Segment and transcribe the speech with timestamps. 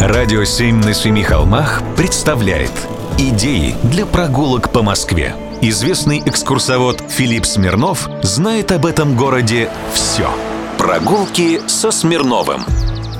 [0.00, 2.72] Радио «Семь на семи холмах» представляет
[3.18, 5.34] Идеи для прогулок по Москве.
[5.60, 10.28] Известный экскурсовод Филипп Смирнов знает об этом городе все.
[10.78, 12.62] Прогулки со Смирновым.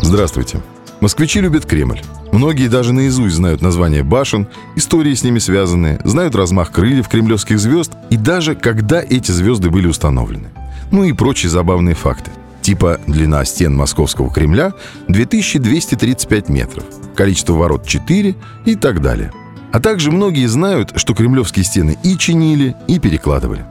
[0.00, 0.60] Здравствуйте.
[1.00, 2.00] Москвичи любят Кремль.
[2.32, 7.92] Многие даже наизусть знают названия башен, истории с ними связанные, знают размах крыльев кремлевских звезд
[8.10, 10.48] и даже когда эти звезды были установлены.
[10.90, 12.30] Ну и прочие забавные факты.
[12.62, 14.72] Типа длина стен Московского Кремля
[15.08, 16.84] 2235 метров,
[17.16, 19.32] количество ворот 4 и так далее.
[19.72, 23.64] А также многие знают, что кремлевские стены и чинили, и перекладывали.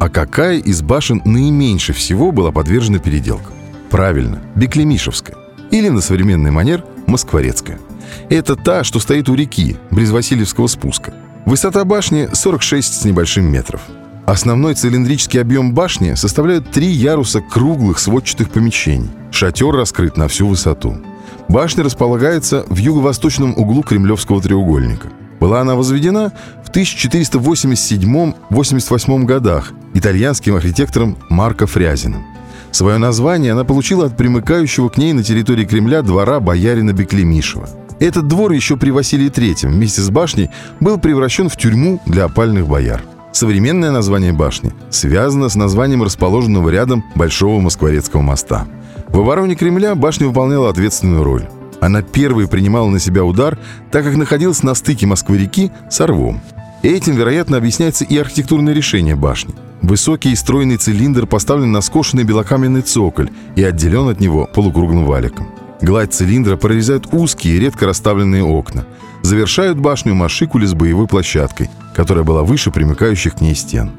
[0.00, 3.52] А какая из башен наименьше всего была подвержена переделкам?
[3.90, 5.36] Правильно, Беклемишевская.
[5.70, 7.78] Или на современный манер Москворецкая.
[8.30, 11.12] Это та, что стоит у реки, близ Васильевского спуска.
[11.44, 13.80] Высота башни 46 с небольшим метров.
[14.28, 19.08] Основной цилиндрический объем башни составляет три яруса круглых сводчатых помещений.
[19.30, 20.98] Шатер раскрыт на всю высоту.
[21.48, 25.08] Башня располагается в юго-восточном углу Кремлевского треугольника.
[25.40, 32.26] Была она возведена в 1487-88 годах итальянским архитектором Марко Фрязиным.
[32.70, 37.66] Свое название она получила от примыкающего к ней на территории Кремля двора боярина Беклемишева.
[37.98, 42.68] Этот двор еще при Василии III вместе с башней был превращен в тюрьму для опальных
[42.68, 43.00] бояр.
[43.32, 48.66] Современное название башни связано с названием расположенного рядом Большого Москворецкого моста.
[49.08, 51.46] В обороне Кремля башня выполняла ответственную роль.
[51.80, 53.58] Она первой принимала на себя удар,
[53.90, 56.40] так как находилась на стыке Москвы-реки с Орвом.
[56.82, 59.54] Этим, вероятно, объясняется и архитектурное решение башни.
[59.82, 65.48] Высокий и стройный цилиндр поставлен на скошенный белокаменный цоколь и отделен от него полукруглым валиком.
[65.80, 68.84] Гладь цилиндра прорезают узкие, редко расставленные окна.
[69.22, 73.92] Завершают башню машикули с боевой площадкой, которая была выше примыкающих к ней стен.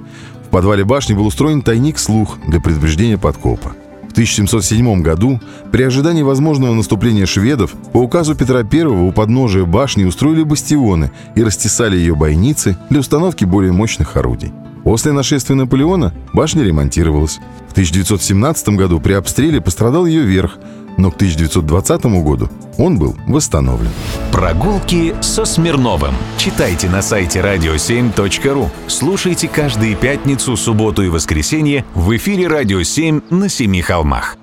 [0.45, 3.73] В подвале башни был устроен тайник-слух для предупреждения подкопа.
[4.09, 5.39] В 1707 году,
[5.72, 11.44] при ожидании возможного наступления шведов, по указу Петра I у подножия башни устроили бастионы и
[11.44, 14.52] растесали ее бойницы для установки более мощных орудий.
[14.83, 17.40] После нашествия Наполеона башня ремонтировалась.
[17.67, 20.57] В 1917 году при обстреле пострадал ее верх,
[20.99, 23.91] но к 1920 году он был восстановлен.
[24.31, 26.13] Прогулки со Смирновым.
[26.37, 28.69] Читайте на сайте radio7.ru.
[28.87, 34.38] Слушайте каждые пятницу, субботу и воскресенье в эфире «Радио 7» на Семи холмах.